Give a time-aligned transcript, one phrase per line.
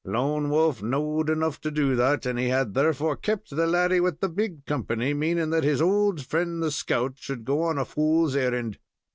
[0.03, 4.19] Lone Wolf knowed enough to do that, and he had therefore kept the laddy with
[4.19, 8.35] the big company, meaning that his old friend, the scout, should go on a fool's
[8.35, 8.79] errand.